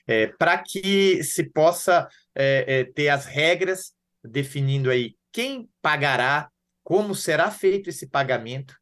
[0.07, 3.93] é, para que se possa é, é, ter as regras
[4.23, 6.49] definindo aí quem pagará,
[6.83, 8.75] como será feito esse pagamento,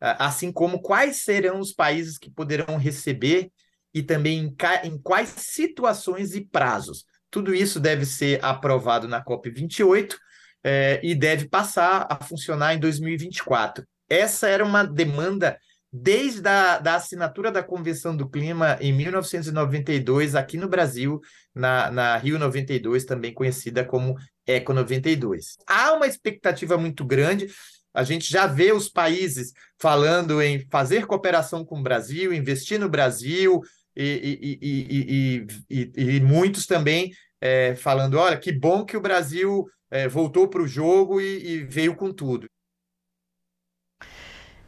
[0.00, 3.50] assim como quais serão os países que poderão receber
[3.92, 7.04] e também em, em quais situações e prazos.
[7.30, 10.16] Tudo isso deve ser aprovado na COP28
[10.64, 13.84] é, e deve passar a funcionar em 2024.
[14.08, 15.56] Essa era uma demanda
[15.92, 21.20] desde a da assinatura da Convenção do Clima em 1992, aqui no Brasil,
[21.54, 24.16] na, na Rio 92, também conhecida como
[24.46, 25.56] Eco 92.
[25.66, 27.48] Há uma expectativa muito grande.
[27.92, 32.88] A gente já vê os países falando em fazer cooperação com o Brasil, investir no
[32.88, 33.60] Brasil,
[34.02, 40.08] e, e, e, e muitos também é, falando: olha, que bom que o Brasil é,
[40.08, 42.46] voltou para o jogo e veio com tudo.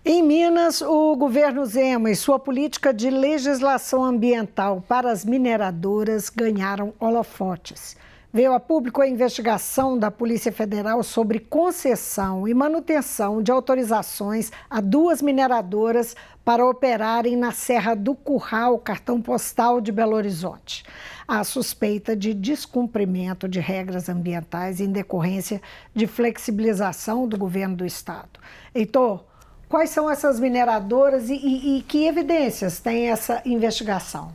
[0.04, 6.92] Em Minas, o governo Zema e sua política de legislação ambiental para as mineradoras ganharam
[6.98, 7.96] holofotes.
[8.34, 14.80] Veio a público a investigação da Polícia Federal sobre concessão e manutenção de autorizações a
[14.80, 20.82] duas mineradoras para operarem na Serra do Curral, cartão postal de Belo Horizonte.
[21.28, 25.60] A suspeita de descumprimento de regras ambientais em decorrência
[25.94, 28.40] de flexibilização do governo do estado.
[28.74, 29.24] Heitor,
[29.68, 34.30] Quais são essas mineradoras e, e, e que evidências tem essa investigação?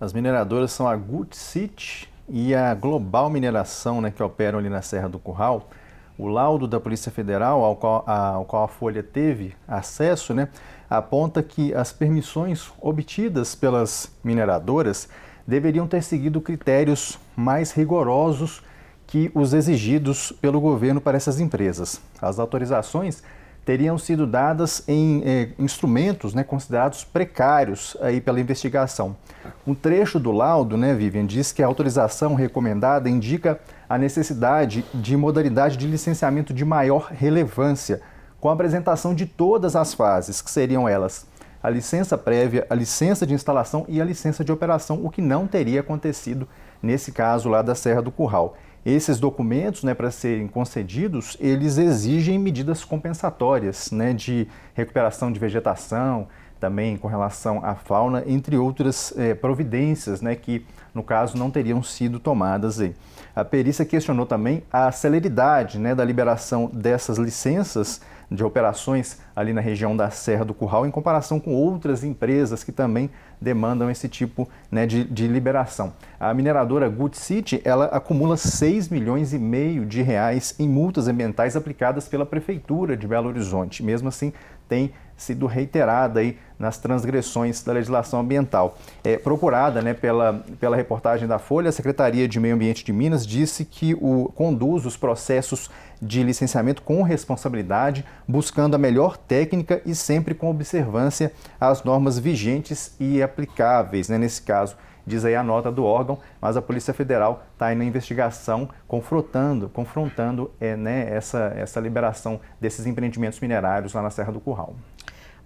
[0.00, 4.82] As mineradoras são a Good City e a Global Mineração, né, que operam ali na
[4.82, 5.68] Serra do Curral.
[6.16, 10.48] O laudo da Polícia Federal, ao qual a, ao qual a Folha teve acesso, né,
[10.88, 15.08] aponta que as permissões obtidas pelas mineradoras
[15.46, 18.62] deveriam ter seguido critérios mais rigorosos
[19.06, 22.00] que os exigidos pelo governo para essas empresas.
[22.22, 23.24] As autorizações
[23.64, 29.16] teriam sido dadas em eh, instrumentos né, considerados precários aí pela investigação.
[29.66, 35.16] Um trecho do laudo, né, Vivian, diz que a autorização recomendada indica a necessidade de
[35.16, 38.00] modalidade de licenciamento de maior relevância,
[38.40, 41.26] com a apresentação de todas as fases, que seriam elas
[41.62, 45.46] a licença prévia, a licença de instalação e a licença de operação, o que não
[45.46, 46.48] teria acontecido
[46.82, 48.56] nesse caso lá da Serra do Curral.
[48.84, 56.28] Esses documentos, né, para serem concedidos, eles exigem medidas compensatórias, né, de recuperação de vegetação,
[56.58, 60.64] também com relação à fauna, entre outras é, providências, né, que
[60.94, 62.78] no caso não teriam sido tomadas.
[63.34, 68.00] A perícia questionou também a celeridade né, da liberação dessas licenças
[68.30, 72.70] de operações ali na região da Serra do Curral, em comparação com outras empresas que
[72.70, 73.10] também
[73.40, 75.92] demandam esse tipo né, de, de, liberação.
[76.18, 81.56] A mineradora Good City ela acumula 6 milhões e meio de reais em multas ambientais
[81.56, 83.82] aplicadas pela Prefeitura de Belo Horizonte.
[83.82, 84.32] Mesmo assim,
[84.68, 88.78] tem sido reiterada aí nas transgressões da legislação ambiental.
[89.04, 93.26] É, procurada né, pela, pela reportagem da Folha, a Secretaria de Meio Ambiente de Minas
[93.26, 99.94] disse que o, conduz os processos de licenciamento com responsabilidade, buscando a melhor técnica e
[99.94, 105.70] sempre com observância às normas vigentes e aplicáveis, né, nesse caso diz aí a nota
[105.70, 111.52] do órgão, mas a Polícia Federal está aí na investigação, confrontando, confrontando é, né, essa,
[111.56, 114.74] essa liberação desses empreendimentos minerários lá na Serra do Curral.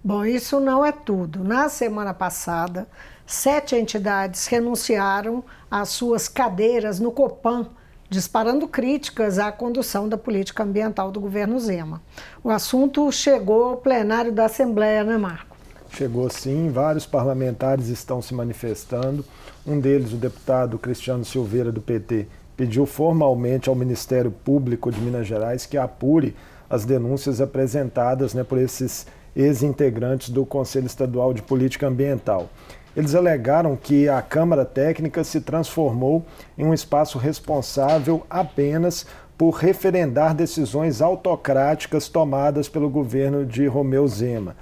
[0.05, 1.43] Bom, isso não é tudo.
[1.43, 2.87] Na semana passada,
[3.25, 7.69] sete entidades renunciaram às suas cadeiras no Copan,
[8.07, 12.03] disparando críticas à condução da política ambiental do governo Zema.
[12.43, 15.57] O assunto chegou ao plenário da Assembleia, né, Marco?
[15.89, 19.25] Chegou sim, vários parlamentares estão se manifestando.
[19.65, 25.25] Um deles, o deputado Cristiano Silveira, do PT, pediu formalmente ao Ministério Público de Minas
[25.25, 26.35] Gerais que apure
[26.69, 32.49] as denúncias apresentadas né, por esses ex-integrantes do Conselho Estadual de Política Ambiental.
[32.95, 36.25] Eles alegaram que a Câmara Técnica se transformou
[36.57, 39.05] em um espaço responsável apenas
[39.37, 44.55] por referendar decisões autocráticas tomadas pelo governo de Romeu Zema.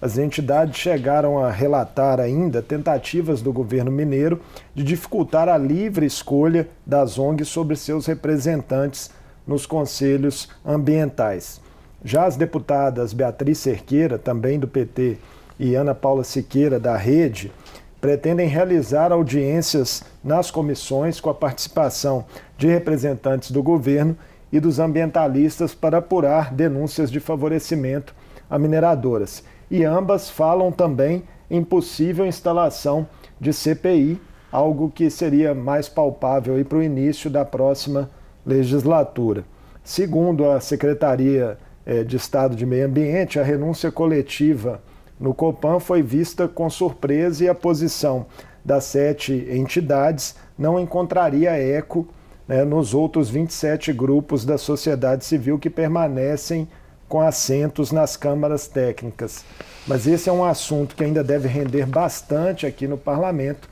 [0.00, 4.40] As entidades chegaram a relatar ainda tentativas do governo mineiro
[4.74, 9.10] de dificultar a livre escolha das ONGs sobre seus representantes
[9.46, 11.59] nos conselhos ambientais.
[12.04, 15.18] Já as deputadas Beatriz Cerqueira, também do PT,
[15.58, 17.52] e Ana Paula Siqueira, da Rede,
[18.00, 22.24] pretendem realizar audiências nas comissões com a participação
[22.56, 24.16] de representantes do governo
[24.50, 28.14] e dos ambientalistas para apurar denúncias de favorecimento
[28.48, 29.44] a mineradoras.
[29.70, 33.06] E ambas falam também em possível instalação
[33.38, 34.20] de CPI,
[34.50, 38.10] algo que seria mais palpável para o início da próxima
[38.44, 39.44] legislatura.
[39.84, 41.58] Segundo a Secretaria
[42.04, 44.80] de Estado de Meio Ambiente, a renúncia coletiva
[45.18, 48.26] no Copan foi vista com surpresa e a posição
[48.64, 52.08] das sete entidades não encontraria eco
[52.46, 56.68] né, nos outros 27 grupos da sociedade civil que permanecem
[57.08, 59.44] com assentos nas câmaras técnicas.
[59.86, 63.68] Mas esse é um assunto que ainda deve render bastante aqui no parlamento,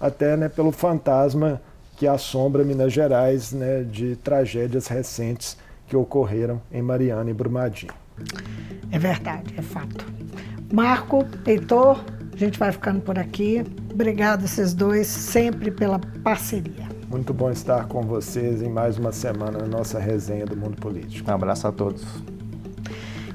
[0.00, 1.60] até né, pelo fantasma
[1.96, 5.56] que assombra Minas Gerais né, de tragédias recentes
[5.90, 7.92] que ocorreram em Mariana e Brumadinho.
[8.92, 10.06] É verdade, é fato.
[10.72, 13.64] Marco, Heitor, a gente vai ficando por aqui.
[13.92, 16.88] Obrigado esses dois sempre pela parceria.
[17.10, 21.28] Muito bom estar com vocês em mais uma semana na nossa resenha do mundo político.
[21.28, 22.04] Um abraço a todos.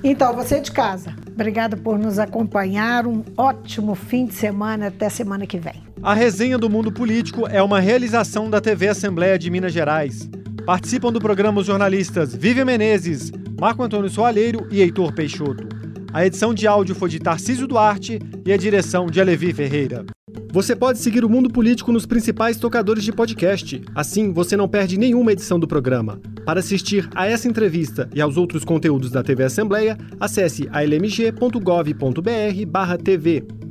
[0.02, 3.06] Então, você de casa, obrigado por nos acompanhar.
[3.06, 4.88] Um ótimo fim de semana.
[4.88, 5.84] Até semana que vem.
[6.02, 10.30] A resenha do mundo político é uma realização da TV Assembleia de Minas Gerais.
[10.66, 15.68] Participam do programa os jornalistas Vivian Menezes, Marco Antônio Soalheiro e Heitor Peixoto.
[16.12, 20.04] A edição de áudio foi de Tarcísio Duarte e a direção de Alevi Ferreira.
[20.52, 23.80] Você pode seguir o Mundo Político nos principais tocadores de podcast.
[23.94, 26.20] Assim, você não perde nenhuma edição do programa.
[26.44, 33.65] Para assistir a essa entrevista e aos outros conteúdos da TV Assembleia, acesse almg.gov.br/tv.